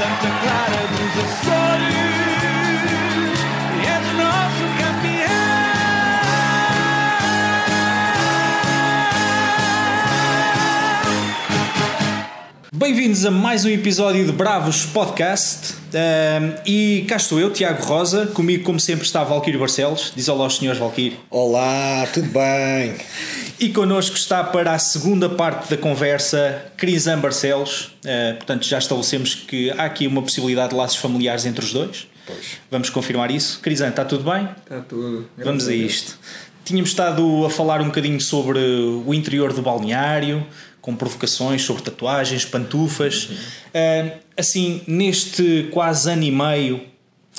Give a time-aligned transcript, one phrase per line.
[0.00, 2.19] Santa Clara dos Açores
[12.90, 15.74] Bem-vindos a mais um episódio de Bravos Podcast.
[15.94, 18.26] Ahm, e cá estou eu, Tiago Rosa.
[18.26, 20.12] Comigo, como sempre, está Valquírio Barcelos.
[20.16, 21.16] Diz olá aos senhores, Valquírio.
[21.30, 22.96] Olá, tudo bem?
[23.60, 27.94] E connosco está para a segunda parte da conversa Crisan Barcelos.
[28.04, 32.08] Ah, portanto, já estabelecemos que há aqui uma possibilidade de laços familiares entre os dois.
[32.26, 32.58] Pois.
[32.72, 33.60] Vamos confirmar isso.
[33.60, 34.48] Crisan, está tudo bem?
[34.64, 35.28] Está tudo.
[35.38, 36.18] Vamos a isto.
[36.64, 40.46] Tínhamos estado a falar um bocadinho sobre o interior do balneário,
[40.80, 43.28] com provocações sobre tatuagens, pantufas.
[43.74, 46.80] Ah, assim, neste quase ano e meio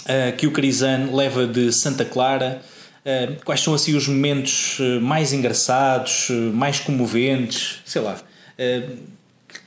[0.05, 2.62] ah, que o Crisan leva de Santa Clara,
[3.05, 8.22] ah, quais são assim os momentos mais engraçados, mais comoventes, sei lá,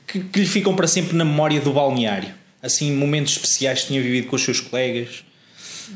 [0.07, 2.33] que, que lhe ficam para sempre na memória do balneário?
[2.61, 5.23] Assim, momentos especiais que tinha vivido com os seus colegas,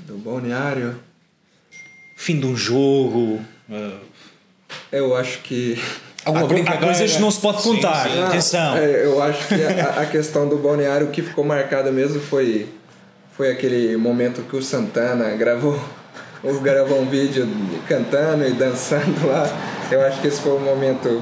[0.05, 0.99] Do balneário.
[2.17, 3.43] fim de um jogo.
[4.91, 5.79] Eu acho que.
[6.25, 6.85] Alguma Há, há brincadeira?
[6.85, 8.21] coisas que não se pode contar, sim.
[8.23, 8.77] atenção.
[8.77, 12.67] É, eu acho que a, a questão do balneário, o que ficou marcada mesmo foi,
[13.35, 15.79] foi aquele momento que o Santana gravou,
[16.43, 17.47] ou gravou um vídeo
[17.87, 19.47] cantando e dançando lá.
[19.91, 21.21] Eu acho que esse foi o momento,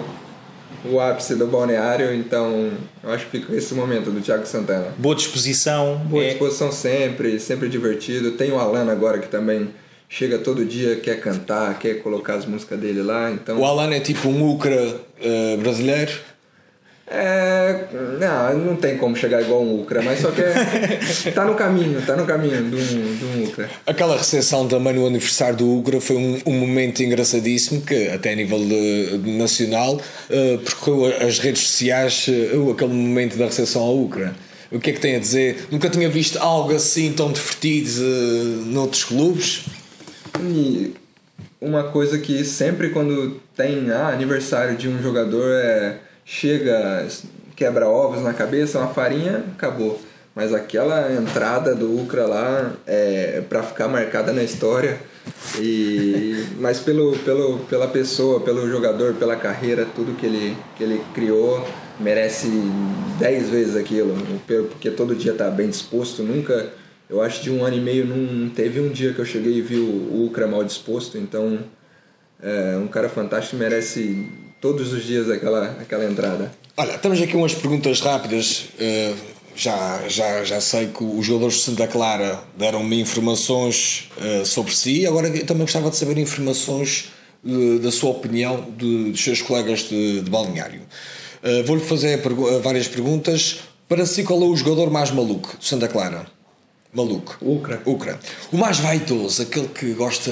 [0.84, 2.72] o ápice do balneário, então
[3.04, 4.88] eu acho que fica esse momento do Thiago Santana.
[4.98, 5.98] Boa disposição.
[6.06, 8.32] Boa é- disposição sempre, sempre divertido.
[8.32, 9.70] Tem o Alan agora que também
[10.10, 13.60] chega todo dia, quer cantar, quer colocar as músicas dele lá, então...
[13.60, 16.12] O Alan é tipo um Ucra eh, brasileiro.
[17.10, 17.86] É.
[18.20, 22.02] Não, não tem como chegar igual um Ucra, mas só que é, tá no caminho,
[22.06, 23.70] tá no caminho de um, de um Ucra.
[23.86, 28.36] Aquela recepção também no aniversário do Ucra foi um, um momento engraçadíssimo que, até a
[28.36, 33.98] nível de- de nacional, eh, percorreu as redes sociais eh, aquele momento da recepção ao
[33.98, 34.36] Ucra.
[34.70, 35.66] O que é que tem a dizer?
[35.72, 39.62] Nunca tinha visto algo assim tão divertido eh, noutros clubes.
[40.44, 40.96] E
[41.60, 47.08] uma coisa que sempre quando tem ah, aniversário de um jogador é chega,
[47.56, 50.00] quebra ovos na cabeça, uma farinha, acabou.
[50.36, 55.00] Mas aquela entrada do Ucra lá é para ficar marcada na história.
[55.60, 61.02] E mas pelo, pelo pela pessoa, pelo jogador, pela carreira, tudo que ele que ele
[61.14, 61.68] criou
[62.00, 62.48] merece
[63.20, 66.72] 10 vezes aquilo, porque todo dia tá bem disposto, nunca
[67.10, 69.54] eu acho que de um ano e meio não teve um dia que eu cheguei
[69.58, 71.60] e vi o Ucra mal disposto, então
[72.42, 74.28] é um cara fantástico merece
[74.62, 76.52] todos os dias aquela, aquela entrada.
[76.76, 78.66] Olha, temos aqui umas perguntas rápidas.
[78.80, 79.14] eh,
[79.56, 85.08] já, já, já sei que os jogadores de Santa Clara deram-me informações eh, sobre si.
[85.08, 87.12] Agora eu também gostava de saber informações
[87.44, 90.82] eh, da sua opinião de, dos seus colegas de, de balneário.
[91.66, 93.60] Vou-lhe fazer pergu- várias perguntas.
[93.88, 96.26] Para si, qual é o jogador mais maluco de Santa Clara?
[96.94, 97.38] Maluco.
[97.42, 97.82] Ucra.
[97.86, 98.20] Ucra.
[98.52, 100.32] O mais vaidoso, aquele que gosta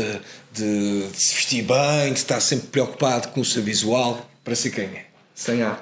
[0.51, 4.29] de, de se vestir bem, de estar sempre preocupado com o seu visual.
[4.43, 5.05] Para si, quem é?
[5.33, 5.79] Sem A.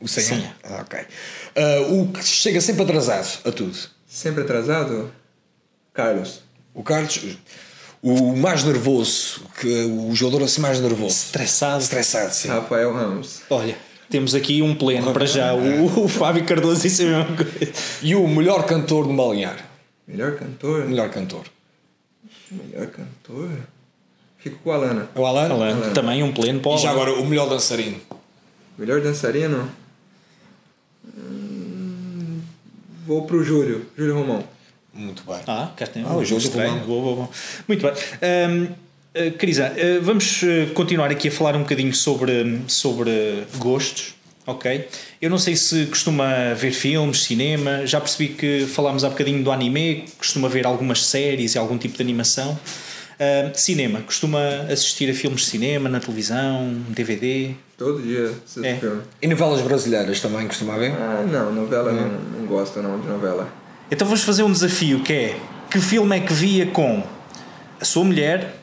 [0.00, 0.54] O senha?
[0.64, 0.98] Ah, ok.
[1.54, 3.78] Ah, o que chega sempre atrasado a tudo.
[4.06, 5.12] Sempre atrasado?
[5.94, 6.40] Carlos.
[6.74, 7.20] O Carlos,
[8.02, 11.14] o mais nervoso, que o jogador assim mais nervoso.
[11.14, 11.82] Estressado.
[11.82, 12.48] Estressado, sim.
[12.48, 13.42] Rafael Ramos.
[13.48, 13.76] Olha,
[14.10, 15.54] temos aqui um pleno para já.
[15.54, 17.72] O, o Fábio Cardoso disse a mesma coisa.
[18.02, 19.71] E o melhor cantor do balneário.
[20.06, 20.86] Melhor cantor?
[20.86, 21.44] Melhor cantor.
[22.50, 23.50] Melhor cantor?
[24.38, 25.08] Fico com a Alana.
[25.14, 25.48] É o Alan.
[25.48, 28.00] Falando, também um pleno para o E já agora o melhor dançarino.
[28.76, 29.70] Melhor dançarino?
[31.16, 32.40] Hum,
[33.06, 33.86] Vou pro Júlio.
[33.96, 34.44] Júlio Romão.
[34.92, 35.40] Muito bem.
[35.46, 36.04] Ah, cá tem.
[36.04, 36.68] Ah, o Júlio Muito bem.
[36.68, 36.86] Romão.
[36.86, 37.28] Boa, boa, boa.
[37.68, 37.92] Muito bem.
[38.20, 38.68] Ahm,
[39.14, 44.14] ah, Crisa, ah, vamos ah, continuar aqui a falar um bocadinho sobre, sobre gostos,
[44.46, 44.88] ok?
[45.20, 49.50] Eu não sei se costuma ver filmes, cinema, já percebi que falámos há bocadinho do
[49.52, 52.58] anime, costuma ver algumas séries e algum tipo de animação.
[53.20, 57.54] Ah, cinema, costuma assistir a filmes de cinema na televisão, DVD?
[57.78, 58.76] Todo dia assisto É.
[58.76, 59.02] filme.
[59.20, 60.92] E novelas brasileiras também costuma ver?
[60.92, 61.52] Ah, não.
[61.52, 62.08] Novela não,
[62.40, 63.48] não gosto não de novela.
[63.90, 65.36] Então vamos fazer um desafio que é
[65.70, 67.02] que filme é que via com
[67.80, 68.56] a sua mulher,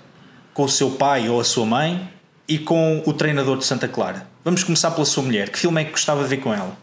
[0.54, 2.10] com o seu pai ou a sua mãe
[2.48, 4.28] e com o treinador de Santa Clara.
[4.50, 5.50] Vamos começar pela sua mulher.
[5.50, 6.76] Que filme é que gostava de ver com ela?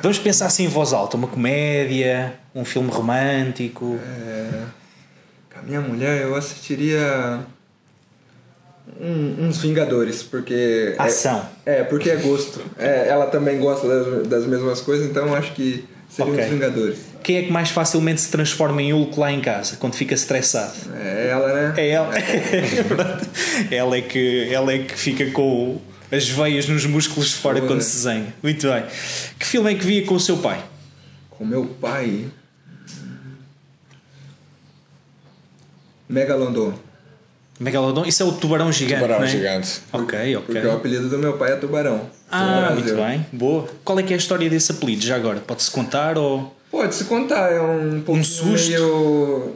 [0.00, 3.98] Vamos pensar assim em voz alta, uma comédia, um filme romântico.
[5.52, 7.40] Com a minha mulher eu assistiria
[8.98, 10.94] um- uns Vingadores, porque.
[10.98, 11.46] é- Ação.
[11.66, 12.62] É, porque é gosto.
[12.78, 16.44] É, ela também gosta das, das mesmas coisas, então acho que seria Ok.
[16.46, 16.98] uns Vingadores.
[17.22, 20.72] Quem é que mais facilmente se transforma em Hulk lá em casa, quando fica estressado?
[20.98, 21.74] É ela, né?
[21.76, 22.10] É ela.
[23.70, 25.78] É ela, é que, ela é que fica com
[26.10, 28.34] as veias nos músculos de fora quando se desenha.
[28.42, 28.84] Muito bem.
[29.38, 30.62] Que filme é que via com o seu pai?
[31.30, 32.26] Com meu pai.
[36.08, 36.72] Megalodon.
[37.58, 39.00] Megalodon, isso é o tubarão gigante.
[39.02, 39.30] Tubarão não é?
[39.30, 39.80] gigante.
[39.92, 40.54] Ok, ok.
[40.54, 42.08] Porque o apelido do meu pai é Tubarão.
[42.30, 42.96] Ah, No muito Brasil.
[43.04, 43.66] bem, boa.
[43.84, 45.40] Qual é que é a história desse apelido já agora?
[45.40, 46.54] Pode-se contar ou.
[46.70, 48.68] Pode se contar, é um pouquinho susto?
[48.70, 49.54] meio.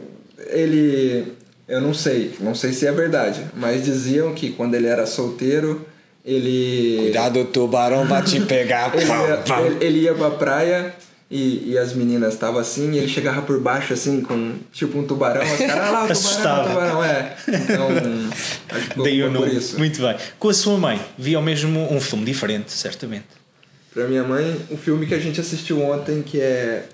[0.49, 1.33] Ele.
[1.67, 5.85] Eu não sei, não sei se é verdade, mas diziam que quando ele era solteiro,
[6.25, 6.97] ele.
[7.03, 8.93] Cuidado, o tubarão vai te pegar.
[8.97, 9.65] Ele Pau, ia, pau.
[9.65, 10.93] ele, ele ia pra praia
[11.29, 15.05] e, e as meninas estavam assim, e ele chegava por baixo assim, com tipo um
[15.07, 16.61] tubarão, os caras, ah lá, o tubarão, Assustava.
[16.63, 17.35] o tubarão, é.
[17.47, 17.87] Então,
[18.69, 19.55] acho que Daí o nome.
[19.55, 19.77] isso.
[19.77, 20.15] Muito bem.
[20.37, 23.25] Com a sua mãe, via o mesmo um filme diferente, certamente.
[23.93, 26.85] Pra minha mãe, o filme que a gente assistiu ontem, que é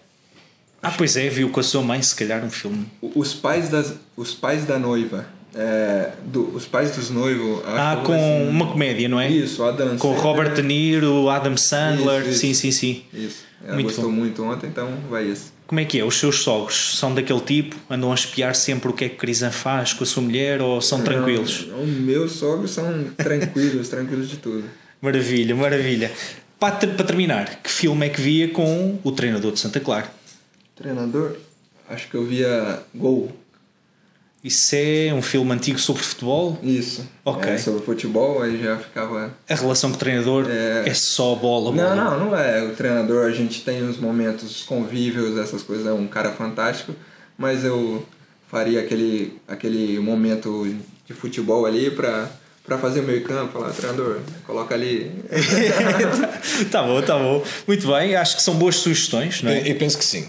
[0.82, 2.88] Ah, pois é, viu com a sua mãe, se calhar, um filme.
[3.02, 5.26] Os Pais, das, os pais da Noiva.
[5.56, 7.62] É, do, os Pais dos Noivos.
[7.66, 8.50] Ah, com assim.
[8.50, 9.30] uma comédia, não é?
[9.30, 10.22] Isso, Adam Com Sandler.
[10.24, 12.22] Robert De Niro, Adam Sandler.
[12.22, 12.40] Isso, isso.
[12.40, 13.04] Sim, sim, sim.
[13.14, 13.46] Isso.
[13.64, 14.12] Ela Muito gostou bom.
[14.12, 15.46] muito ontem, então vai esse.
[15.66, 16.04] Como é que é?
[16.06, 17.76] Os seus sogros são daquele tipo?
[17.90, 20.80] Andam a espiar sempre o que é que Crisan faz com a sua mulher ou
[20.80, 21.68] são tranquilos?
[21.68, 24.64] Não, Os meus sogros são tranquilos, tranquilos de tudo.
[25.02, 26.12] Maravilha, maravilha.
[26.60, 30.10] Para, ter- para terminar, que filme é que via com o treinador de Santa Clara?
[30.76, 31.36] Treinador,
[31.90, 33.32] acho que eu via Gol.
[34.44, 36.58] Isso é um filme antigo sobre futebol?
[36.64, 37.06] Isso.
[37.26, 37.52] Ok.
[37.52, 39.34] É, sobre futebol, aí já ficava.
[39.50, 40.94] A relação com o treinador é, É.
[40.94, 41.96] só bola, bola.
[41.96, 42.64] Não, não, não é.
[42.64, 46.94] O treinador, a gente tem os momentos convívios, essas coisas, é um cara fantástico,
[47.38, 48.06] mas eu
[48.50, 50.66] faria aquele, aquele momento
[51.06, 52.30] de futebol ali pra,
[52.64, 55.12] pra fazer o meio campo, falar, treinador, coloca ali.
[56.72, 57.44] tá bom, tá bom.
[57.68, 59.62] Muito bem, acho que são boas sugestões, não é?
[59.62, 60.28] Eu, eu penso que sim.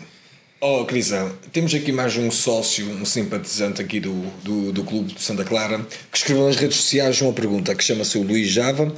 [0.61, 4.13] Oh, Crisão, temos aqui mais um sócio, um simpatizante aqui do,
[4.43, 8.19] do, do Clube de Santa Clara, que escreveu nas redes sociais uma pergunta que chama-se
[8.19, 8.93] o Luís Java.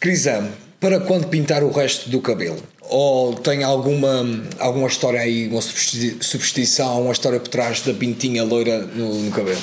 [0.00, 0.48] Crisão,
[0.80, 2.60] para quando pintar o resto do cabelo?
[2.80, 4.26] Ou tem alguma,
[4.58, 9.30] alguma história aí, uma supersti- superstição, uma história por trás da pintinha loira no, no
[9.30, 9.60] cabelo?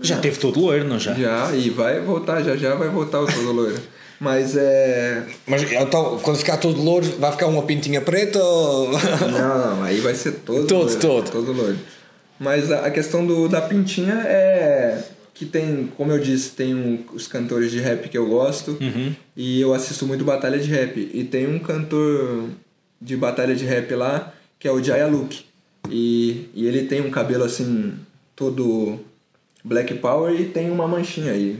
[0.00, 1.14] Já teve todo loiro, não já?
[1.14, 3.80] Já, e vai voltar, já já vai voltar o todo loiro.
[4.22, 5.24] Mas é.
[5.48, 8.92] Mas então, quando ficar todo louro, vai ficar uma pintinha preta ou...
[9.32, 11.30] Não, não, aí vai ser todo Todo, loiro, todo.
[11.32, 11.76] todo loiro.
[12.38, 15.02] Mas a, a questão do, da pintinha é
[15.34, 18.78] que tem, como eu disse, tem um- os cantores de rap que eu gosto
[19.36, 21.10] e eu assisto muito batalha de rap.
[21.12, 22.44] E tem um cantor
[23.00, 25.44] de batalha de rap lá que é o Jaya Luke.
[25.90, 27.92] E, e ele tem um cabelo assim,
[28.36, 29.00] todo
[29.64, 31.58] black power e tem uma manchinha aí.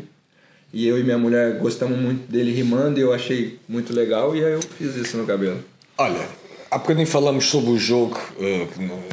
[0.73, 4.45] E eu e minha mulher gostamos muito dele rimando e eu achei muito legal e
[4.45, 5.63] aí eu fiz isso no cabelo.
[5.99, 6.27] Olha,
[6.71, 8.67] há bocadinho falamos sobre o jogo, eh,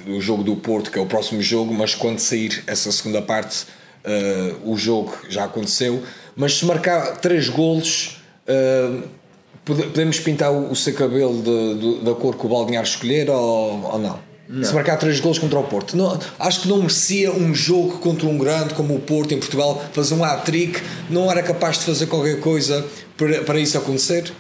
[0.08, 3.66] o jogo do Porto, que é o próximo jogo, mas quando sair essa segunda parte,
[4.06, 6.02] eh, o jogo já aconteceu.
[6.36, 8.22] Mas se marcar três golos,
[9.66, 13.30] pode- podemos pintar o, o seu cabelo de- de- da cor que o Balneário escolher
[13.30, 14.20] ou, ou não?
[14.64, 15.96] Se marcar três golos contra o Porto.
[15.96, 19.80] Não, acho que não merecia um jogo contra um grande como o Porto em Portugal
[19.94, 20.82] fazer um hat-trick.
[21.08, 22.84] Não era capaz de fazer qualquer coisa
[23.16, 24.34] para, para isso acontecer?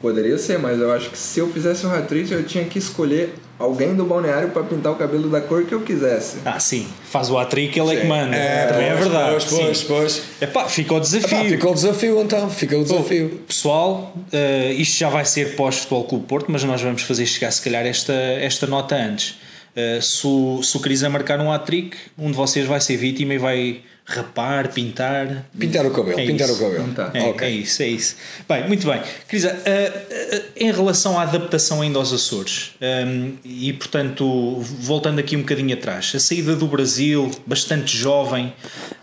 [0.00, 3.34] Poderia ser, mas eu acho que se eu fizesse um hat-trick, eu tinha que escolher
[3.58, 6.36] alguém do balneário para pintar o cabelo da cor que eu quisesse.
[6.44, 6.86] Ah, sim.
[7.10, 8.36] Faz o atrick, ele é que manda.
[8.36, 9.30] É, Também é pois, verdade.
[9.30, 9.56] pois, sim.
[9.56, 10.22] pois, pois.
[10.40, 11.38] Epá, fica o desafio.
[11.38, 13.40] Epá, fica o desafio então, fica o desafio.
[13.48, 17.60] Pessoal, eh, isto já vai ser pós-Futebol Clube Porto, mas nós vamos fazer chegar se
[17.60, 19.34] calhar esta, esta nota antes.
[19.74, 23.34] Eh, se, o, se o Crisa marcar um hat-trick, um de vocês vai ser vítima
[23.34, 25.44] e vai rapar, pintar.
[25.58, 26.64] Pintar o cabelo, É pintar isso.
[26.64, 26.94] o cabelo.
[26.94, 27.10] Tá.
[27.12, 27.46] É, Ok.
[27.46, 28.16] é isso, é isso.
[28.48, 29.02] Bem, muito bem.
[29.28, 35.36] Crisa, eh, eh, em relação à adaptação ainda aos Açores, ehm, e portanto, voltando aqui
[35.36, 38.50] um bocadinho atrás, a saída do Brasil, bastante jovem,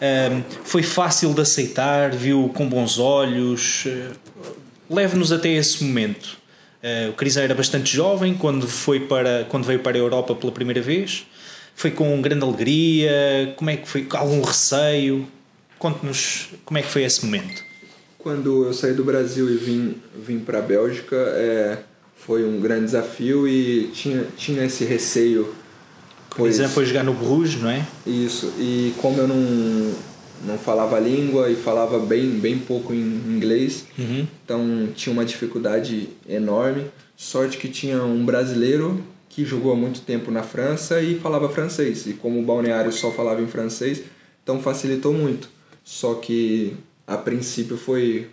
[0.01, 3.83] ehm, foi fácil de aceitar, viu com bons olhos.
[3.85, 4.07] eh,
[4.89, 6.37] Leve-nos até esse momento.
[7.09, 10.79] O Crisa era bastante jovem quando, foi para, quando veio para a Europa pela primeira
[10.79, 11.25] vez.
[11.75, 13.53] Foi com grande alegria?
[13.57, 14.07] Como é que foi?
[14.11, 15.27] Algum receio?
[15.77, 17.63] Conte-nos como é que foi esse momento.
[18.17, 21.77] Quando eu saí do Brasil e vim, vim para a Bélgica, é,
[22.15, 25.53] foi um grande desafio e tinha, tinha esse receio.
[26.35, 27.85] Pois, Crisa foi jogar no Bruges, não é?
[28.07, 29.93] Isso, e como eu não,
[30.43, 33.85] não falava a língua e falava bem, bem pouco em inglês,
[34.43, 36.85] então tinha uma dificuldade enorme.
[37.15, 39.03] Sorte que tinha um brasileiro
[39.35, 42.07] que jogou há muito tempo na França e falava francês.
[42.07, 44.01] E como o balneário só falava em francês,
[44.41, 45.49] então facilitou muito.
[45.83, 46.73] Só que
[47.05, 48.29] a princípio foi,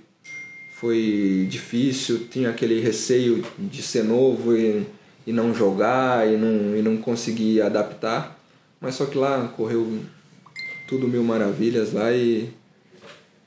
[0.77, 4.87] foi difícil, tinha aquele receio de ser novo e,
[5.27, 8.39] e não jogar e não, e não conseguir adaptar.
[8.81, 9.99] Mas só que lá correu
[10.89, 12.49] tudo mil maravilhas lá e,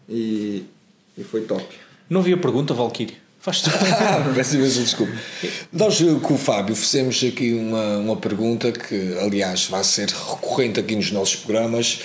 [0.10, 0.66] e,
[1.18, 1.66] e foi top.
[2.10, 3.25] Não havia pergunta, Valkyrie.
[3.46, 3.76] Faz tudo.
[3.76, 5.14] Ah, peço imensa desculpa.
[5.72, 10.80] Nós eh, com o Fábio fizemos aqui uma, uma pergunta que, aliás, vai ser recorrente
[10.80, 12.00] aqui nos nossos programas.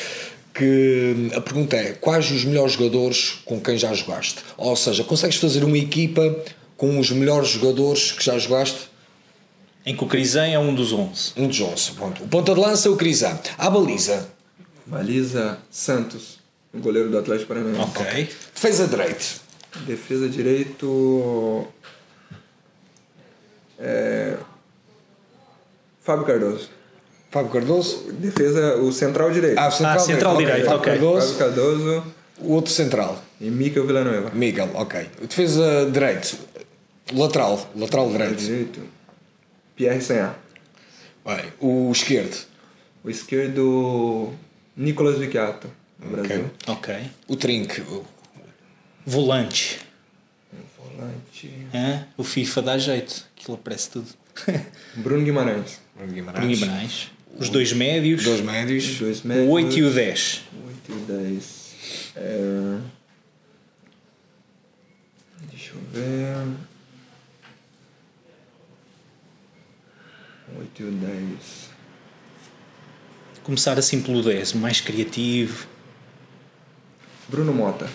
[0.53, 4.41] Que a pergunta é: quais os melhores jogadores com quem já jogaste?
[4.59, 6.45] Ou seja, consegues fazer uma equipa
[6.77, 8.91] com os melhores jogadores que já jogaste?
[9.87, 11.33] em que o Crisan é um dos 11.
[11.39, 11.93] Um dos 11.
[11.93, 12.23] Pronto.
[12.23, 13.39] O ponta de lança é o Crisan.
[13.57, 14.29] A baliza.
[14.85, 16.39] Baliza Santos,
[16.71, 17.81] o goleiro do Atlético Paranaense.
[17.81, 18.29] Ok.
[18.55, 19.40] Defesa direito.
[19.87, 21.67] Defesa direito.
[23.79, 24.37] É...
[26.01, 26.69] Fábio Cardoso.
[27.31, 28.13] Fábio Cardoso.
[28.13, 29.59] Defesa, o central direito.
[29.59, 30.93] Ah, o central, Ah, central direito, Fábio ok.
[30.93, 31.35] Cardoso.
[31.35, 32.05] Fábio Cardoso
[32.41, 33.23] O outro central.
[33.41, 34.31] e Mikel Villanueva.
[34.35, 35.09] Miguel, ok.
[35.23, 36.37] Defesa direito.
[37.13, 37.71] Lateral.
[37.77, 38.37] Lateral direito.
[38.37, 38.81] Direito.
[39.77, 40.35] Pierre Senha.
[41.25, 42.37] Bem, o esquerdo.
[43.05, 44.33] O esquerdo.
[44.77, 46.27] Nicolas Vicchiato, no Ok.
[46.27, 46.51] Brasil.
[46.69, 46.95] Ok.
[47.29, 47.83] O trinque.
[49.07, 49.79] O- Volante.
[50.79, 51.67] Volante.
[51.75, 52.07] Hã?
[52.17, 53.27] O FIFA dá jeito.
[53.37, 54.09] Aquilo aparece tudo.
[54.97, 55.81] Bruno Guimarães.
[55.95, 56.59] Bruno Bruno Guimarães.
[56.59, 57.11] Guimarães.
[57.39, 58.25] Os dois médios.
[58.25, 58.99] Dois médios.
[58.99, 59.49] Dois O médios.
[59.49, 60.43] 8 e o 10.
[60.67, 61.75] 8 e 10.
[62.17, 62.79] É...
[65.51, 66.57] Deixa eu ver.
[70.59, 71.71] 8 e o 10.
[73.45, 75.67] Começar assim pelo 10, mais criativo.
[77.29, 77.89] Bruno Mota,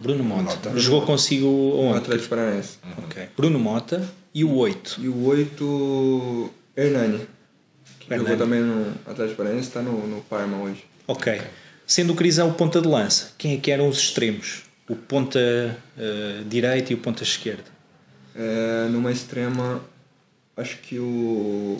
[0.00, 0.42] Bruno Mota.
[0.42, 0.78] Mota.
[0.78, 1.98] Jogou consigo o onde?
[1.98, 2.78] Atlético Paranaense.
[2.98, 3.28] Ok.
[3.36, 4.96] Bruno Mota e o 8.
[5.00, 7.26] E o 8, Hernani.
[8.08, 8.22] Hernani.
[8.22, 10.84] jogou também no Atlético Paranaense, está no, no Parma hoje.
[11.06, 11.40] Ok.
[11.86, 14.62] Sendo o Crisão o ponta de lança, quem é que eram os extremos?
[14.88, 15.38] O ponta
[15.98, 17.64] eh, direito e o ponta esquerdo.
[18.34, 19.82] É, numa extrema,
[20.56, 21.78] acho que o,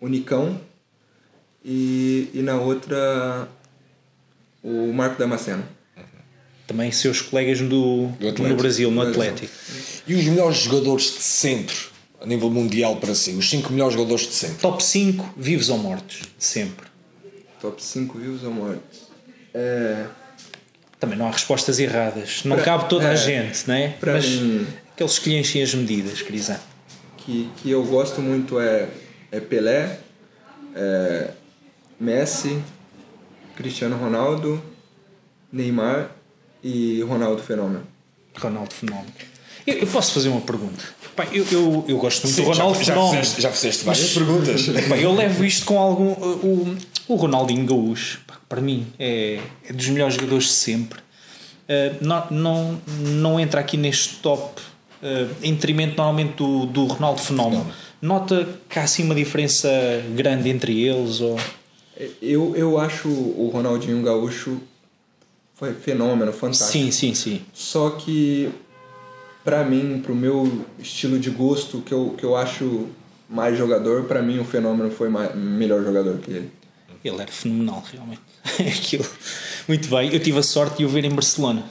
[0.00, 0.60] o Nicão.
[1.64, 3.48] E, e na outra,
[4.62, 5.64] o Marco Damasceno.
[6.66, 8.48] Também seus colegas do, Atlético.
[8.48, 9.02] no Brasil, no.
[9.02, 9.52] Atlético.
[10.06, 11.74] E os melhores jogadores de sempre,
[12.20, 13.32] a nível mundial para si?
[13.32, 14.56] Os cinco melhores jogadores de sempre?
[14.58, 16.86] Top 5, vivos ou mortos, de sempre.
[17.60, 19.02] Top 5 vivos ou mortos?
[19.52, 20.06] É,
[20.98, 22.42] Também não há respostas erradas.
[22.44, 23.94] Não Pra- cabe toda a é, gente, não é?
[24.02, 26.58] Mas mim- aqueles que lhe enchem as medidas, Crisão.
[27.18, 28.88] que, que eu gosto muito é,
[29.30, 29.98] é Pelé,
[30.74, 31.30] é
[32.00, 32.58] Messi,
[33.56, 34.62] Cristiano Ronaldo,
[35.52, 36.10] Neymar
[36.64, 37.82] e Ronaldo Fenômeno.
[38.34, 39.12] Ronaldo Fenómeno.
[39.66, 40.82] Eu, eu posso fazer uma pergunta?
[41.14, 43.22] Pá, eu, eu, eu gosto muito Sim, do Ronaldo já, já, Fenómeno.
[43.22, 44.68] fizeste, já fizeste várias perguntas.
[44.68, 46.10] Bem, eu levo isto com algum.
[46.10, 50.98] O, o Ronaldinho Gaúcho, pá, para mim, é, é dos melhores jogadores de sempre.
[50.98, 54.60] Uh, não, não, não entra aqui neste top
[55.02, 57.66] uh, em detrimento normalmente do, do Ronaldo Fenómeno.
[58.02, 59.70] Nota que há assim uma diferença
[60.14, 61.20] grande entre eles?
[61.20, 61.38] Ou...
[62.20, 64.60] Eu, eu acho o Ronaldinho Gaúcho
[65.54, 66.70] foi fenômeno, fantástico.
[66.72, 67.40] Sim, sim, sim.
[67.52, 68.48] Só que
[69.44, 72.86] pra mim, pro meu estilo de gosto, que eu, que eu acho
[73.28, 76.50] mais jogador, pra mim o fenômeno foi mais, melhor jogador que ele.
[77.04, 78.20] Ele era fenomenal, realmente.
[78.60, 79.04] Aquilo.
[79.68, 81.62] Muito bem, eu tive a sorte de o ver em Barcelona.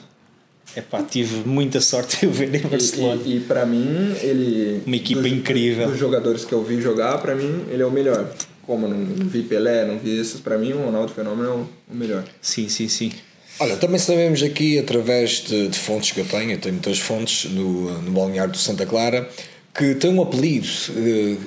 [0.76, 3.22] Epá, tive muita sorte de o ver em Barcelona.
[3.26, 4.82] E, e, e para mim, ele.
[4.86, 5.88] Uma equipa dos- incrível.
[5.90, 8.32] Dos jogadores que eu vi jogar, pra mim, ele é o melhor.
[8.66, 12.24] Como não vi Pelé, não vi esses, pra mim o Ronaldo Fenômeno é o melhor.
[12.42, 13.12] Sim, sim, sim.
[13.60, 17.52] Olha, também sabemos aqui, através de, de fontes que eu tenho, eu tenho muitas fontes
[17.52, 19.30] no, no balneário do Santa Clara,
[19.74, 21.38] que tem um apelido eh,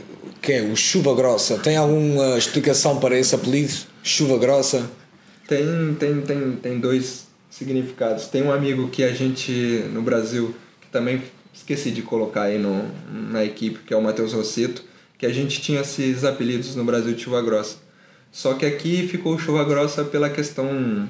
[0.40, 1.58] que é o Chuva Grossa.
[1.58, 3.72] Tem alguma explicação para esse apelido?
[4.02, 4.88] Chuva Grossa?
[5.48, 8.26] Tem, tem, tem, tem dois significados.
[8.26, 9.52] Tem um amigo que a gente,
[9.92, 11.22] no Brasil, que também
[11.52, 12.88] esqueci de colocar aí no,
[13.30, 14.84] na equipe, que é o Matheus Rosseto,
[15.18, 17.78] que a gente tinha esses apelidos no Brasil de chuva grossa.
[18.30, 21.08] Só que aqui ficou chuva grossa pela questão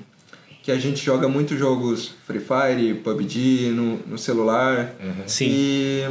[0.66, 4.92] que a gente joga muitos jogos Free Fire, PUBG no, no celular.
[5.24, 5.46] Sim.
[5.48, 6.04] E,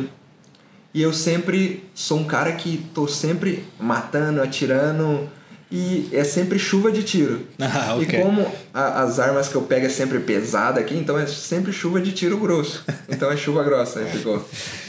[0.94, 5.30] e eu sempre sou um cara que tô sempre matando, atirando
[5.70, 7.42] e é sempre chuva de tiro.
[7.60, 8.22] Ah, E ok.
[8.22, 12.00] como a- as armas que eu pego é sempre pesada aqui, então é sempre chuva
[12.00, 12.86] de tiro grosso.
[13.10, 14.42] Então é chuva grossa, aí ficou.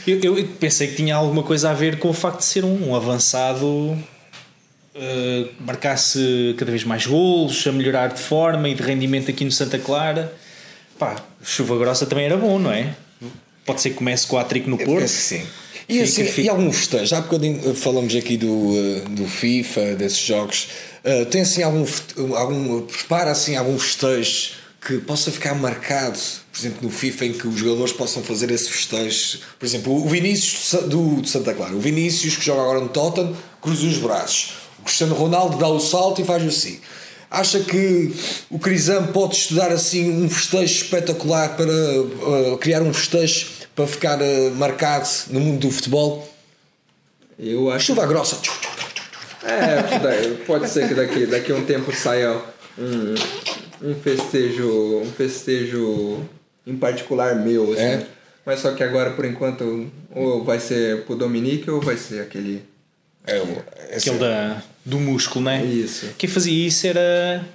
[0.07, 2.91] Eu, eu pensei que tinha alguma coisa a ver com o facto de ser um,
[2.91, 3.97] um avançado
[4.99, 9.51] eh, marcasse cada vez mais golos, a melhorar de forma e de rendimento aqui no
[9.51, 10.33] Santa Clara.
[10.97, 12.95] Pá, chuva grossa também era bom, não é?
[13.65, 15.01] Pode ser que comece com a trico no Eu Porto.
[15.01, 15.43] penso que sim.
[15.89, 16.41] E, assim, fica.
[16.41, 17.15] e algum festejo?
[17.15, 20.67] Há bocadinho falamos aqui do, eh, do FIFA, desses jogos.
[21.03, 21.85] Eh, tem assim algum,
[22.35, 22.81] algum.
[22.81, 24.51] Prepara assim algum festejo
[24.85, 26.17] que possa ficar marcado,
[26.51, 29.39] por exemplo, no FIFA, em que os jogadores possam fazer esse festejo.
[29.59, 31.73] Por exemplo, o Vinícius do, do Santa Clara.
[31.73, 34.66] O Vinícius, que joga agora no Tottenham, cruza os braços.
[34.87, 36.79] Cristiano Ronaldo dá o salto e faz assim.
[37.29, 38.15] Acha que
[38.49, 44.21] o Crisam pode estudar assim um festejo espetacular para eh, criar um festejo para ficar
[44.21, 46.27] eh, marcado no mundo do futebol?
[47.37, 48.37] Eu acho Chuva grossa.
[49.43, 52.41] É, pode ser que daqui, daqui a um tempo saia
[52.77, 53.15] um,
[53.89, 56.25] um festejo, um festejo
[56.65, 57.81] em particular meu, assim.
[57.81, 58.07] É?
[58.45, 62.63] Mas só que agora, por enquanto, ou vai ser pro Dominique ou vai ser aquele.
[63.27, 65.63] É, esse- Aquele da, do músculo, né?
[65.63, 66.07] Isso.
[66.17, 67.45] Quem fazia isso era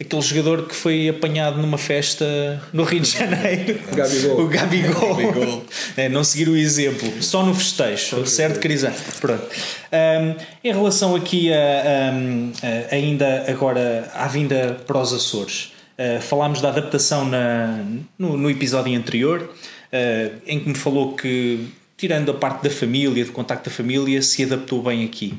[0.00, 2.24] aquele jogador que foi apanhado numa festa
[2.72, 3.78] no Rio de Janeiro.
[3.94, 4.40] Gabigol.
[4.40, 5.14] O Gabigol.
[5.16, 5.64] Gabigol.
[5.96, 8.92] É, não seguir o exemplo, só no festejo, certo, Crisan?
[9.20, 9.44] Pronto.
[9.92, 16.20] Ahm, em relação aqui a, ahm, a- ainda agora à vinda para os Açores, ah,
[16.20, 17.78] falámos da adaptação na,
[18.18, 19.52] no, no episódio anterior,
[19.92, 21.66] ah, em que me falou que,
[21.98, 25.38] tirando a parte da família, do contacto da família, se adaptou bem aqui.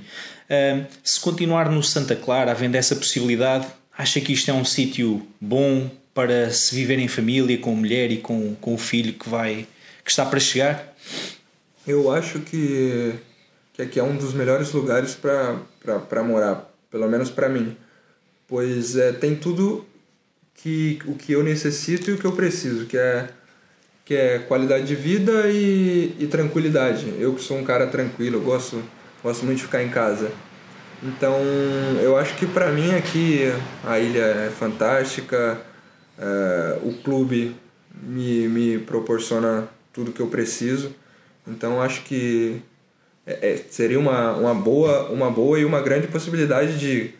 [0.49, 3.65] Ahm, se continuar no Santa Clara, havendo essa possibilidade,
[3.97, 8.11] acha que isto é um sítio bom para se viver em família, com a mulher
[8.11, 9.65] e com, com o filho que vai
[10.03, 10.95] que está para chegar?
[11.87, 13.13] Eu acho que,
[13.73, 17.77] que aqui é um dos melhores lugares para morar, pelo menos para mim.
[18.47, 19.85] Pois é, tem tudo
[20.55, 23.29] que, o que eu necessito e o que eu preciso, que é,
[24.09, 27.13] que é qualidade de vida e, e tranquilidade.
[27.19, 28.81] Eu que sou um cara tranquilo, eu gosto,
[29.21, 30.31] gosto muito de ficar em casa.
[31.03, 31.35] Então,
[32.01, 33.41] eu acho que para mim aqui
[33.85, 35.61] a ilha é fantástica,
[36.17, 37.55] é, o clube
[38.01, 40.91] me, me proporciona tudo que eu preciso.
[41.47, 42.63] Então, acho que
[43.27, 47.13] é- seria uma, uma, boa, uma boa e uma grande possibilidade de,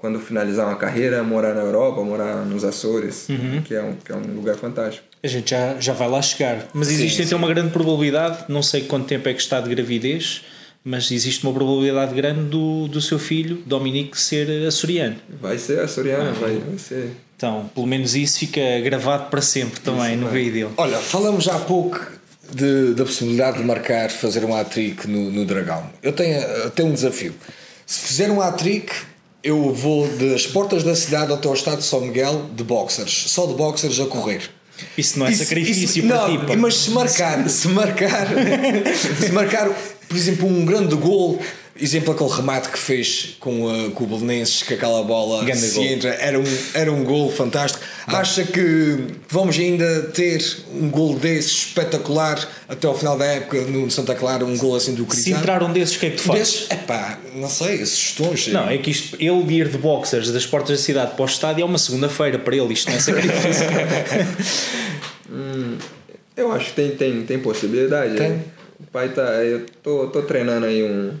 [0.00, 3.26] quando finalizar uma carreira, morar na Europa, morar nos Açores,
[3.66, 5.04] que, é um, que é um lugar fantástico.
[5.22, 6.66] A gente já, já vai lá chegar.
[6.72, 10.42] Mas existe então uma grande probabilidade, não sei quanto tempo é que está de gravidez,
[10.82, 15.16] mas existe uma probabilidade grande do, do seu filho, Dominique, ser açoriano.
[15.40, 17.10] Vai ser açoriana, vai, vai ser.
[17.36, 20.70] Então, pelo menos isso fica gravado para sempre também no vídeo dele.
[20.78, 22.00] Olha, falamos já há pouco
[22.54, 25.84] de- da possibilidade de marcar, fazer um hat-trick no, no Dragão.
[26.02, 26.40] Eu tenho,
[26.70, 27.34] tenho um desafio.
[27.86, 28.92] Se fizer um hat-trick,
[29.42, 33.46] eu vou das portas da cidade até ao estado de São Miguel de boxers, só
[33.46, 34.42] de boxers a correr.
[34.96, 36.56] Isso não é Isso- sacrifício isso- para não, ti.
[36.56, 38.26] Mas se marcar, se marcar,
[39.20, 39.68] se marcar,
[40.08, 41.38] por exemplo, um grande gol,
[41.80, 45.74] exemplo aquele remate que fez com, uh, com o Belenenses, que aquela bola Grande se
[45.74, 45.84] gol.
[45.84, 47.82] entra, era um, era um gol fantástico.
[48.06, 53.90] Acha que vamos ainda ter um gol desse espetacular até ao final da época no
[53.90, 55.40] Santa Clara, um gol assim do Se Cristiano?
[55.40, 56.52] entrar um desses, o que é que tu fazes?
[56.52, 58.48] Desses, epá, não sei, sugestões.
[58.48, 61.62] Não, é que isto, ele ir de boxers das portas da cidade para o estádio
[61.62, 63.66] é uma segunda-feira para ele, isto não é sacrifício.
[66.36, 68.16] Eu acho que tem, tem, tem possibilidade.
[68.16, 68.26] Tem.
[68.26, 68.40] é.
[68.80, 69.22] O pai tá.
[69.44, 71.12] Eu tô, tô treinando aí um,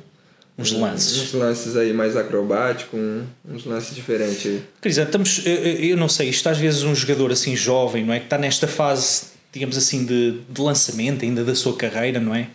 [0.60, 1.16] Uns lances.
[1.22, 4.62] uns lances aí mais acrobáticos, um- uns lances diferentes aí.
[4.80, 8.18] Cris, estamos, eu, eu- não sei, isto às vezes um jogador assim jovem, não é?
[8.18, 12.48] Que está nesta fase, digamos assim, de, de lançamento ainda da sua carreira, não é?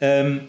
[0.00, 0.40] Ahm,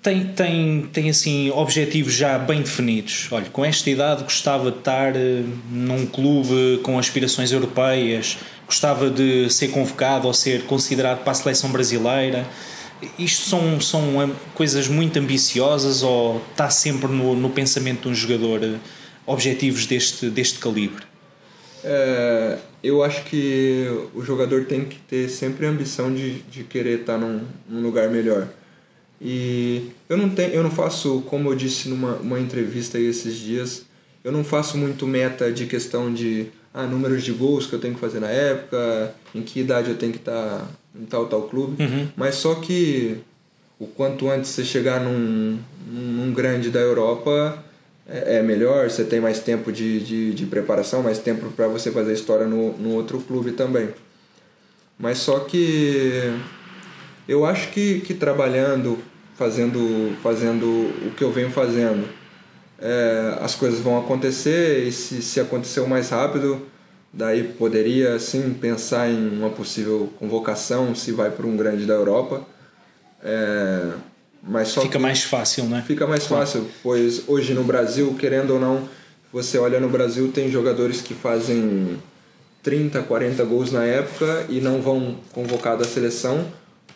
[0.00, 3.26] tem, tem, tem assim objetivos já bem definidos.
[3.32, 9.50] Olha, com esta idade gostava de estar eh, num clube com aspirações europeias, gostava de
[9.50, 12.46] ser convocado ou ser considerado para a seleção brasileira.
[13.18, 18.14] Isto são, são am- coisas muito ambiciosas ou está sempre no, no pensamento de um
[18.14, 18.76] jogador eh,
[19.26, 21.04] objetivos deste, deste calibre?
[21.84, 27.00] É, eu acho que o jogador tem que ter sempre a ambição de, de querer
[27.00, 28.48] estar num, num lugar melhor.
[29.20, 33.82] E eu não tenho, eu não faço, como eu disse numa uma entrevista esses dias,
[34.22, 37.94] eu não faço muito meta de questão de ah, números de gols que eu tenho
[37.94, 41.76] que fazer na época, em que idade eu tenho que estar em tal tal clube,
[42.16, 43.18] mas só que
[43.78, 47.62] o quanto antes você chegar num, num grande da Europa
[48.08, 51.90] é, é melhor, você tem mais tempo de, de, de preparação, mais tempo para você
[51.92, 53.90] fazer história no, no outro clube também.
[54.98, 56.32] Mas só que
[57.28, 58.98] eu acho que, que trabalhando,
[59.36, 60.66] fazendo, fazendo
[61.06, 62.08] o que eu venho fazendo,
[62.80, 66.62] é, as coisas vão acontecer e se, se acontecer o mais rápido,
[67.12, 72.46] daí poderia sim pensar em uma possível convocação se vai para um grande da Europa.
[73.22, 73.92] É,
[74.42, 75.82] mas só Fica mais fácil, não é?
[75.82, 78.88] Fica mais fácil, pois hoje no Brasil, querendo ou não,
[79.32, 81.98] você olha no Brasil, tem jogadores que fazem
[82.62, 86.46] 30, 40 gols na época e não vão convocar da seleção,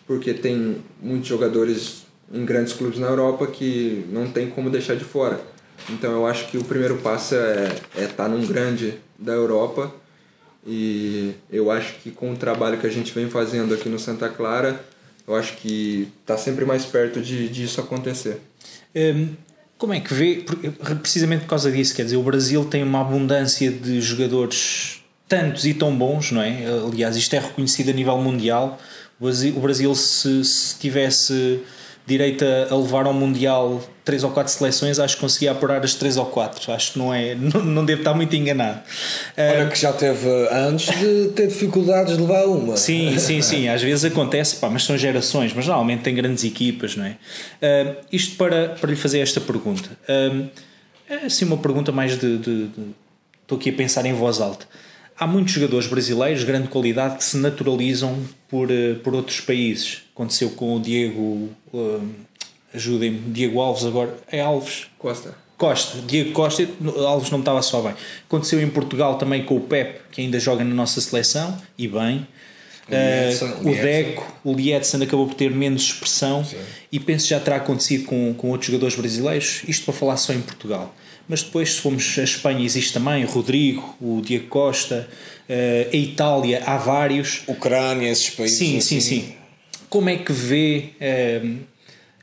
[0.07, 5.03] porque tem muitos jogadores em grandes clubes na Europa que não tem como deixar de
[5.03, 5.39] fora.
[5.89, 9.93] Então eu acho que o primeiro passo é estar é tá num grande da Europa
[10.65, 14.29] e eu acho que com o trabalho que a gente vem fazendo aqui no Santa
[14.29, 14.83] Clara,
[15.27, 18.39] eu acho que está sempre mais perto de disso acontecer.
[18.95, 19.29] Hum,
[19.77, 20.45] Como é que vê?
[21.01, 25.73] Precisamente por causa disso, quer dizer, o Brasil tem uma abundância de jogadores tantos e
[25.73, 26.65] tão bons, não é?
[26.87, 28.79] Aliás, isto é reconhecido a nível mundial.
[29.19, 31.61] O Brasil, o Brasil se, se tivesse
[32.05, 36.17] direito a, levar ao Mundial três ou quatro seleções, acho que conseguia apurar as três
[36.17, 36.71] ou quatro.
[36.73, 38.79] Acho que não é, não, não devo estar muito enganado.
[39.37, 42.75] Olha que já teve antes de ter dificuldades de levar uma.
[42.75, 43.67] Sim, sim, sim.
[43.69, 47.15] Às vezes acontece, pá, mas são gerações, mas normalmente tem grandes equipas, não é?
[47.61, 49.89] Ah, isto para, para lhe fazer esta pergunta.
[50.09, 50.43] Ah,
[51.09, 52.69] é assim uma pergunta mais de-
[53.43, 54.65] Estou aqui a pensar em voz alta.
[55.17, 58.17] Há muitos jogadores brasileiros de grande qualidade que se naturalizam
[58.49, 60.01] por, eh, por outros países.
[60.13, 61.49] Aconteceu com o Diego.
[61.73, 61.99] ah,
[62.73, 64.17] Ajudem-me, Diego Alves agora.
[64.31, 64.87] É Alves?
[64.97, 65.35] Costa.
[65.57, 66.67] Costa, Diego Costa,
[67.05, 67.93] Alves não estava só bem.
[68.25, 72.27] Aconteceu em Portugal também com o Pep, que ainda joga na nossa seleção, e bem.
[72.89, 73.75] O Liedson, Eh, o.
[73.75, 76.43] Deco, o Liedson acabou por ter menos expressão
[76.91, 80.33] e penso que já terá acontecido com, com outros jogadores brasileiros, isto para falar só
[80.33, 80.93] em Portugal.
[81.33, 85.09] Mas depois, se formos a Espanha, existe também o Rodrigo, o Diego Costa,
[85.49, 87.41] eh, a Itália, há vários.
[87.47, 88.59] Ucrânia, esses países.
[88.59, 88.99] Sim, assim.
[88.99, 89.33] sim, sim.
[89.89, 90.89] Como é que vê.
[91.01, 91.61] ehm,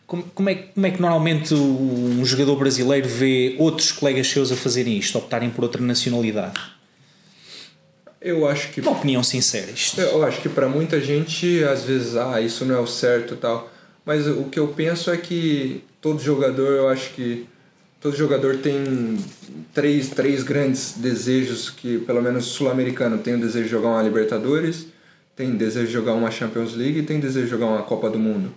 [0.07, 4.53] como, como, é, que- como é que normalmente um jogador brasileiro vê outros colegas seus
[4.53, 6.61] a fazerem isto, optarem por outra nacionalidade?
[8.21, 9.73] Eu acho que Uma opinião sincera.
[9.73, 10.01] Isto.
[10.01, 13.39] Eu acho que para muita gente, às vezes, ah, isso não é o certo e
[13.39, 13.73] tal.
[14.07, 17.45] Mas o que eu penso é que todo jogador, eu acho que
[18.01, 19.19] todo jogador tem
[19.75, 24.87] três, três grandes desejos que, pelo menos sul-americano, tem o desejo de jogar uma Libertadores,
[25.37, 28.19] tem desejo de jogar uma Champions League e tem desejo de jogar uma Copa do
[28.19, 28.53] Mundo.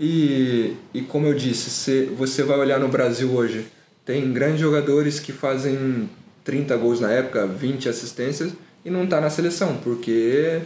[0.00, 3.66] E, e como eu disse, se você vai olhar no Brasil hoje,
[4.04, 6.08] tem grandes jogadores que fazem
[6.42, 8.52] 30 gols na época, 20 assistências
[8.84, 10.60] e não tá na seleção, porque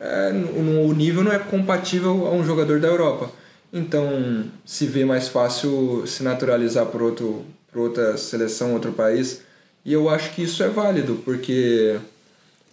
[0.00, 3.30] é, o nível não é compatível a um jogador da Europa.
[3.72, 9.42] Então, se vê mais fácil se naturalizar por, outro, por outra seleção, outro país.
[9.84, 11.98] E eu acho que isso é válido, porque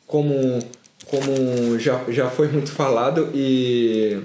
[0.08, 0.60] como,
[1.06, 4.21] como já, já foi muito falado e,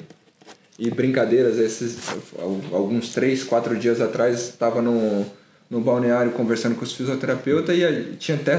[0.79, 1.99] e brincadeiras, esses,
[2.73, 5.27] alguns três, quatro dias atrás estava no,
[5.69, 8.59] no balneário conversando com os fisioterapeutas e tinha até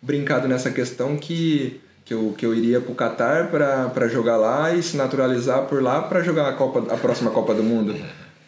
[0.00, 1.80] brincado nessa questão que,
[2.12, 5.82] que, eu, que eu iria para o Catar para jogar lá e se naturalizar por
[5.82, 7.94] lá para jogar a, Copa, a próxima Copa do Mundo.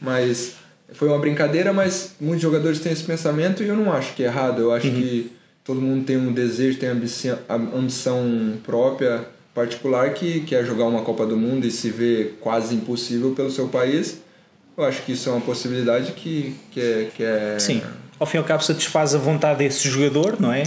[0.00, 0.57] Mas
[0.92, 4.27] foi uma brincadeira, mas muitos jogadores têm esse pensamento e eu não acho que é
[4.27, 4.61] errado.
[4.61, 5.33] Eu acho que
[5.64, 9.24] todo mundo tem um desejo, tem ambição, ambição própria,
[9.55, 13.68] particular, que quer jogar uma Copa do Mundo e se vê quase impossível pelo seu
[13.68, 14.20] país.
[14.77, 17.57] Eu acho que isso é uma possibilidade que, que, é, que é.
[17.59, 17.81] Sim,
[18.18, 20.64] ao fim e ao cabo satisfaz a vontade desse jogador, não é?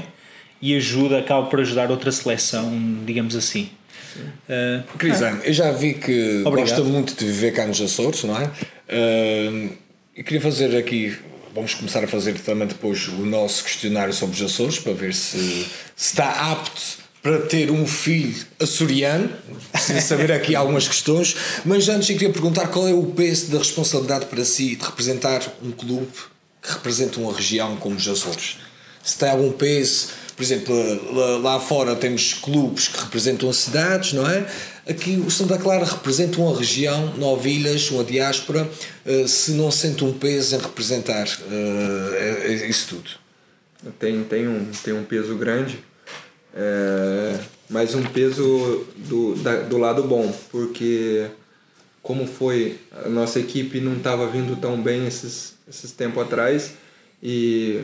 [0.62, 2.72] E ajuda, acaba por ajudar outra seleção,
[3.06, 3.70] digamos assim.
[4.18, 6.70] Uh, Crisano, eu já vi que Obrigado.
[6.70, 8.46] gosta muito de viver cá nos Açores, não é?
[8.46, 9.70] Uh,
[10.16, 11.16] e queria fazer aqui,
[11.54, 15.38] vamos começar a fazer também depois o nosso questionário sobre os Açores para ver se,
[15.38, 19.30] se está apto para ter um filho açoriano,
[19.78, 21.36] sem saber aqui algumas questões.
[21.66, 25.42] Mas antes eu queria perguntar qual é o peso da responsabilidade para si de representar
[25.62, 26.08] um clube
[26.62, 28.58] que representa uma região como os Açores.
[29.04, 34.30] Se tem algum peso, por exemplo, lá, lá fora temos clubes que representam cidades, não
[34.30, 34.46] é?
[34.88, 38.70] Aqui o Santa Clara representa uma região, nove ilhas, uma diáspora,
[39.04, 43.10] eh, se não sente um peso em representar eh, eh, isso tudo.
[43.98, 45.80] tem, tem, um, tem um peso grande,
[46.54, 51.26] é, mas um peso do, da, do lado bom, porque
[52.04, 56.74] como foi, a nossa equipe não estava vindo tão bem esses, esses tempos atrás
[57.22, 57.82] e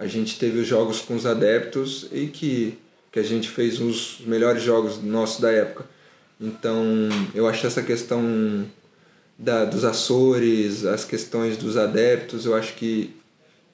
[0.00, 2.78] a gente teve os jogos com os adeptos e que,
[3.12, 5.84] que a gente fez os melhores jogos nossos da época.
[6.40, 6.82] Então
[7.34, 8.64] eu acho essa questão
[9.38, 13.14] da, dos Açores, as questões dos adeptos, eu acho que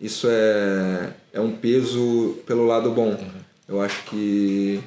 [0.01, 3.17] isso é, é um peso pelo lado bom.
[3.69, 4.81] Eu acho que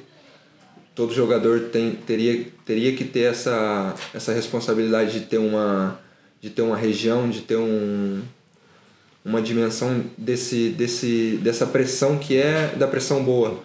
[0.94, 5.98] todo jogador tem, teria, teria que ter essa, essa responsabilidade de ter uma,
[6.38, 8.20] de ter uma região, de ter um,
[9.24, 13.60] uma dimensão desse, desse, dessa pressão que é da pressão boa.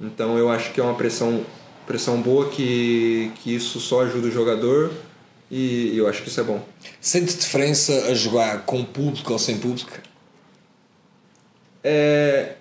[0.00, 1.44] Então eu acho que é uma pressão,
[1.86, 4.90] pressão boa que, que isso só ajuda o jogador
[5.50, 6.64] e eu acho que isso é bom.
[7.00, 9.90] Sente diferença a jogar com público ou sem público?
[11.82, 12.54] É,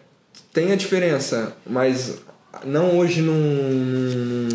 [0.51, 2.17] tem a diferença, mas
[2.65, 4.49] não hoje num,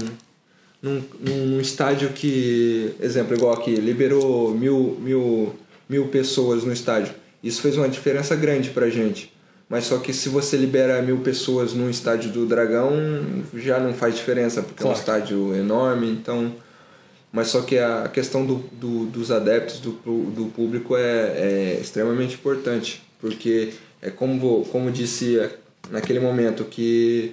[0.83, 5.55] num, num, estádio que, exemplo, igual aqui, liberou mil, mil,
[5.89, 7.15] mil pessoas no estádio.
[7.45, 9.33] Isso fez uma diferença grande pra gente.
[9.69, 12.91] Mas só que se você libera mil pessoas num estádio do Dragão,
[13.55, 14.99] já não faz diferença, porque é um Claro.
[14.99, 16.55] estádio enorme, então...
[17.33, 22.35] Mas só que a questão do, do, dos adeptos, do, do público é, é extremamente
[22.37, 25.41] importante, porque é como, como disse
[25.91, 27.33] naquele momento que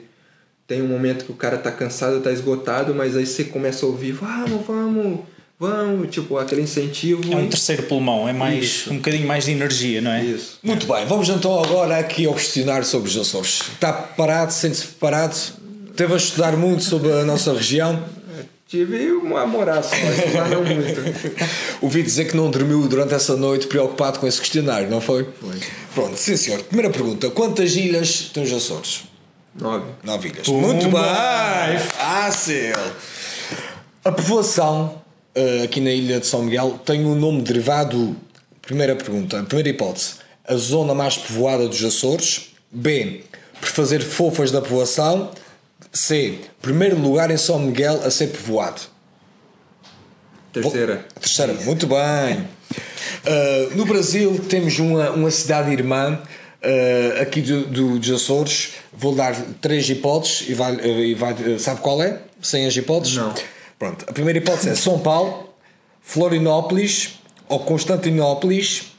[0.66, 3.90] tem um momento que o cara tá cansado, tá esgotado, mas aí você começa a
[3.90, 5.20] ouvir, vamos, vamos,
[5.62, 7.22] vamos, tipo, aquele incentivo.
[7.32, 8.92] É um e- terceiro pulmão, é mais Isso.
[8.92, 10.24] um bocadinho mais de energia, não é?
[10.24, 10.58] Isso.
[10.64, 13.62] Muito bem, vamos então agora aqui ao questionário sobre os Açores.
[13.74, 14.50] Está preparado?
[14.50, 15.38] Sente-se preparado?
[15.96, 18.04] Teve a estudar muito sobre a nossa região?
[18.68, 21.02] Tive um amoraço, mas não muito.
[21.82, 25.28] Ouvi dizer que não dormiu durante essa noite preocupado com esse questionário, não foi?
[25.42, 25.60] Foi.
[25.94, 26.64] Pronto, sim senhor.
[26.64, 29.04] Primeira pergunta: quantas ilhas tem os Açores?
[29.54, 29.86] Nove.
[30.04, 30.46] Nove ilhas.
[30.46, 30.68] Pumba!
[30.68, 32.74] Muito bem, fácil.
[34.06, 35.01] A povoação
[35.36, 38.16] eh, aqui na ilha de São Miguel tem um nome derivado.
[38.62, 40.16] Primeira pergunta, primeira hipótese:
[40.48, 42.52] a zona mais povoada dos Açores.
[42.72, 43.24] B.
[43.60, 45.32] Por fazer fofas da povoação.
[45.92, 46.40] C.
[46.62, 48.82] Primeiro lugar em São Miguel a ser povoado.
[50.54, 51.06] Terceira.
[51.16, 52.48] A terceira, muito bem.
[53.26, 56.18] Uh, no Brasil temos uma, uma cidade irmã
[56.62, 58.74] uh, aqui do, do, dos Açores.
[58.94, 61.34] Vou dar três hipóteses e vai, uh, e vai.
[61.34, 62.20] uh, Sabe qual é?
[62.42, 63.18] Sem as hipóteses?
[63.18, 63.34] Não.
[63.82, 64.06] Pronto.
[64.08, 65.50] A primeira hipótese é São Paulo,
[66.04, 68.92] Florianópolis ou Constantinópolis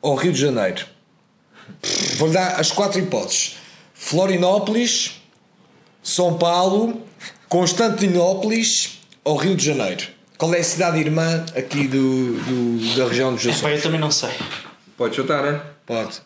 [0.00, 0.86] ou Rio de Janeiro.
[2.18, 3.56] Vou dar as quatro hipóteses:
[3.92, 5.20] Florianópolis,
[6.04, 7.02] São Paulo,
[7.48, 10.06] Constantinópolis ou Rio de Janeiro.
[10.38, 13.78] Qual é a cidade irmã aqui do, do- da região dos Epá, Açores?
[13.78, 14.30] eu também não sei.
[14.96, 15.60] Pode chutar, né?
[15.84, 16.20] Pode.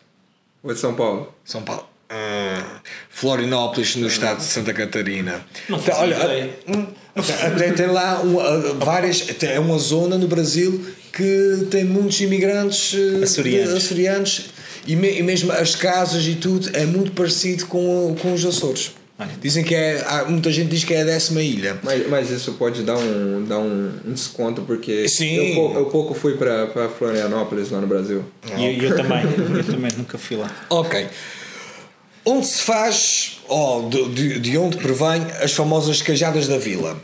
[0.61, 1.33] Ou de São Paulo?
[1.43, 1.89] São Paulo.
[2.11, 5.43] Ah, Florianópolis, no estado de Santa Catarina.
[5.67, 6.59] Não Então, olha, ideia.
[6.67, 9.25] hum, até, tem lá um, ah, várias.
[9.29, 13.73] até É uma zona no Brasil que tem muitos imigrantes eh, Açorianos.
[13.75, 14.45] açorianos
[14.87, 18.91] e, me- e mesmo as casas e tudo é muito parecido com, com os Açores.
[19.39, 20.03] Dizem que é.
[20.05, 21.77] há- Muita gente diz que é a décima ilha.
[21.83, 25.35] Mas, mas isso pode dar um, dar um, um desconto, porque Sim.
[25.35, 28.25] Eu, pou- eu pouco fui pra Florianópolis lá no Brasil.
[28.57, 29.23] E eu, eu também,
[29.55, 30.51] eu também nunca fui lá.
[30.69, 31.07] Ok.
[32.25, 37.01] Onde se faz, ou de, de, de onde provém, as famosas cajadas da vila?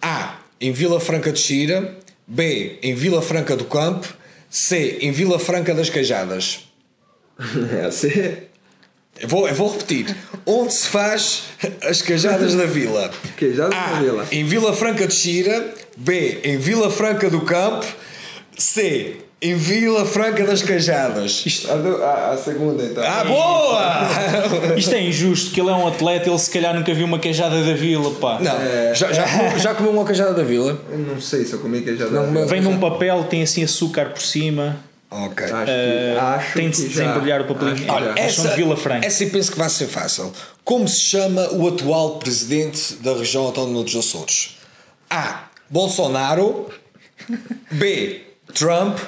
[0.00, 0.38] A.
[0.60, 1.96] Em Vila Franca de Xira.
[2.26, 2.78] B.
[2.82, 4.06] Em Vila Franca do Campo.
[4.50, 4.98] C.
[5.00, 6.60] Em Vila Franca das Cajadas.
[7.80, 8.36] É assim.
[9.20, 10.14] Eu vou, eu vou repetir.
[10.46, 11.44] Onde se faz
[11.82, 13.10] as cajadas da vila?
[13.36, 13.94] Cajadas A.
[13.94, 14.28] da vila.
[14.30, 15.74] Em Vila Franca de Xira.
[15.96, 16.40] B.
[16.44, 17.86] Em Vila Franca do Campo.
[18.56, 19.16] C.
[19.40, 21.44] Em Vila Franca das Cajadas.
[21.70, 23.04] A, do- a- a segunda, então.
[23.06, 24.74] Ah, boa!
[24.76, 27.62] Isto é injusto, que ele é um atleta, ele se calhar nunca viu uma queijada
[27.62, 28.40] da vila, pá.
[28.40, 30.76] Não, já, já, comeu, já comeu uma cajada da vila?
[30.90, 32.46] Eu não sei se eu comi queijada Não, da vila.
[32.46, 34.76] Vem num papel, tem assim açúcar por cima,
[35.10, 35.42] Ok.
[35.46, 37.90] Acho que, acho tem de se desembrulhar o papelinho.
[37.90, 39.06] Olha, é- de Vila Franca.
[39.06, 40.30] Essa eu penso que vai ser fácil.
[40.64, 44.58] Como se chama o atual presidente da região autónoma dos Açores?
[45.08, 45.44] A.
[45.70, 46.66] Bolsonaro.
[47.70, 48.20] B.
[48.52, 48.98] Trump.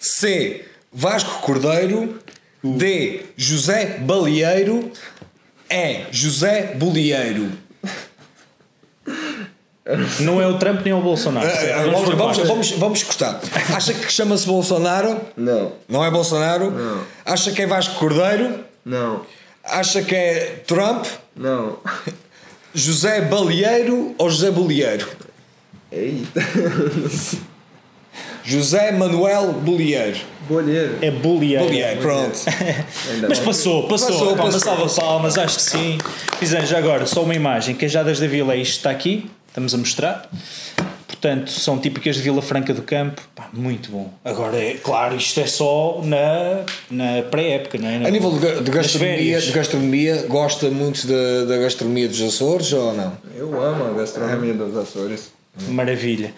[0.00, 0.64] C.
[0.92, 2.18] Vasco Cordeiro.
[2.64, 3.22] D.
[3.36, 4.90] José Balieiro.
[5.70, 6.06] E.
[6.10, 7.52] José Bolieiro.
[10.20, 11.46] Não é o Trump nem o Bolsonaro.
[11.48, 12.46] Vamos, por vamos, partes.
[12.48, 13.40] vamos, vamos cortar.
[13.74, 15.20] Acha que chama-se Bolsonaro?
[15.36, 16.70] Não, Não é Bolsonaro?
[16.70, 17.04] Não.
[17.24, 18.64] Acha que é Vasco Cordeiro?
[18.84, 19.24] não,
[19.64, 21.06] Acha que é Trump?
[21.36, 21.78] não.
[22.72, 25.08] José Balieiro ou José Bolieiro?
[25.90, 26.40] Eita.
[28.44, 30.18] José Manuel Bolieiro.
[30.48, 30.96] Bolheiro.
[31.00, 31.58] É bullying.
[31.58, 32.38] Bolieiro, pronto.
[33.28, 34.08] Mas passou, passou.
[34.08, 35.98] Passou, Pá, uma passou, salva de palmas, acho que sim.
[36.38, 37.74] Fizemos já agora só uma imagem.
[37.76, 40.28] Queijadas da Vila, isto está aqui, estamos a mostrar.
[41.06, 43.20] Portanto, são típicas de Vila Franca do Campo.
[43.34, 44.10] Pá, muito bom.
[44.24, 47.96] Agora, é claro, isto é só na, na pré-época, não é?
[47.96, 52.94] A nível de, de gastronomia, de gastronomia, gosta muito da, da gastronomia dos Açores ou
[52.94, 53.12] não?
[53.36, 55.30] Eu amo a gastronomia dos Açores.
[55.68, 56.32] Maravilha.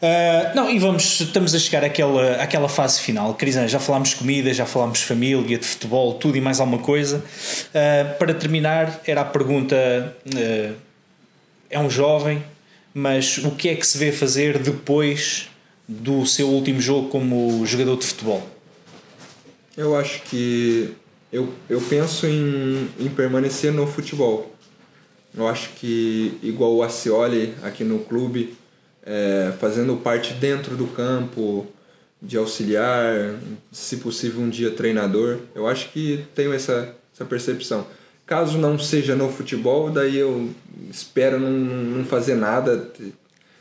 [0.00, 3.34] Ah, não, e vamos, estamos a chegar àquela, àquela fase final.
[3.34, 7.22] Crisan, já falámos comida, já falámos família, de futebol, tudo e mais alguma coisa.
[7.74, 9.76] Ah, para terminar, era a pergunta:
[10.34, 10.72] ah,
[11.70, 12.42] é um jovem,
[12.92, 15.48] mas o que é que se vê fazer depois
[15.86, 18.48] do seu último jogo como jogador de futebol?
[19.76, 20.94] Eu acho que
[21.32, 24.53] eu, eu penso em, em permanecer no futebol.
[25.36, 28.56] Eu acho que, igual o Acioli aqui no clube,
[29.04, 31.66] é, fazendo parte dentro do campo,
[32.22, 33.34] de auxiliar,
[33.70, 37.86] se possível um dia treinador, eu acho que tenho essa, essa percepção.
[38.26, 40.50] Caso não seja no futebol, daí eu
[40.90, 42.90] espero não, não fazer nada,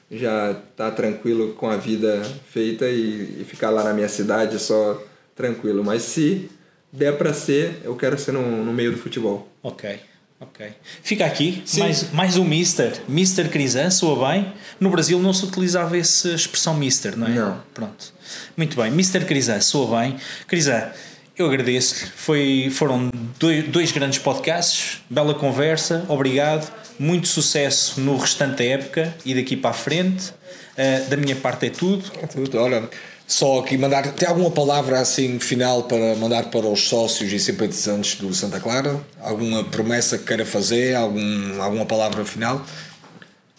[0.10, 5.04] já tá tranquilo com a vida feita e, e ficar lá na minha cidade só
[5.36, 5.84] tranquilo.
[5.84, 6.50] Mas se
[6.92, 9.50] der para ser, eu quero ser no, no meio do futebol.
[9.62, 10.00] Ok,
[10.44, 10.72] ok.
[11.02, 13.02] Fica aqui mais, mais um Mister.
[13.08, 14.54] Mister Crisan, soa bem.
[14.80, 17.32] No Brasil não se utilizava essa expressão Mister, não é?
[17.32, 17.64] Não.
[17.74, 18.14] Pronto.
[18.56, 18.92] Muito bem.
[18.92, 20.18] Mister Crisan, soa bem.
[20.48, 20.90] Crisan,
[21.38, 22.12] eu agradeço-lhe.
[22.16, 25.02] Foi, foram dois, dois grandes podcasts.
[25.10, 26.06] Bela conversa.
[26.08, 26.72] Obrigado.
[27.00, 30.32] muito sucesso no restante da época e daqui para a frente.
[30.74, 32.04] Uh, da minha parte é tudo.
[32.22, 32.58] É tudo.
[32.58, 32.90] Olha,
[33.34, 34.14] só aqui mandar.
[34.14, 39.00] Tem alguma palavra assim final para mandar para os sócios e simpatizantes do Santa Clara?
[39.20, 40.96] Alguma promessa que queira fazer?
[40.96, 42.64] Algum, alguma palavra final?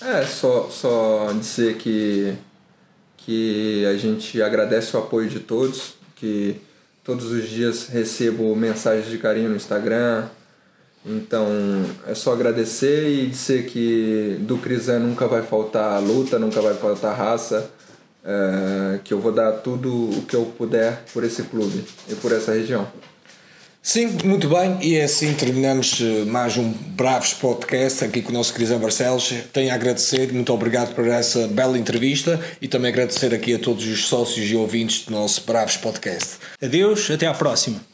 [0.01, 2.35] É, só, só dizer que,
[3.17, 6.61] que a gente agradece o apoio de todos, que
[7.03, 10.27] todos os dias recebo mensagens de carinho no Instagram.
[11.05, 11.49] Então
[12.07, 17.17] é só agradecer e dizer que do Crisan nunca vai faltar luta, nunca vai faltar
[17.17, 17.71] raça,
[18.25, 22.33] é, que eu vou dar tudo o que eu puder por esse clube e por
[22.33, 22.87] essa região.
[23.87, 28.55] Sim, muito bem, e assim terminamos eh, mais um Bravos Podcast aqui com o nosso
[28.55, 29.31] Cristian Barcelos.
[29.53, 33.87] Tenho a agradecer, muito obrigado por essa bela entrevista e também agradecer aqui a todos
[33.87, 36.39] os sócios e ouvintes do nosso Bravos Podcast.
[36.63, 37.94] Adeus, até à próxima.